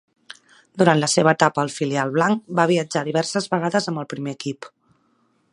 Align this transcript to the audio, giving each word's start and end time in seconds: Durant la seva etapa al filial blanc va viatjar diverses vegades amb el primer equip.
Durant 0.81 0.97
la 1.03 1.09
seva 1.15 1.33
etapa 1.37 1.61
al 1.65 1.69
filial 1.75 2.15
blanc 2.17 2.43
va 2.61 2.67
viatjar 2.73 3.07
diverses 3.11 3.51
vegades 3.55 3.91
amb 3.93 4.05
el 4.05 4.13
primer 4.15 4.37
equip. 4.39 4.73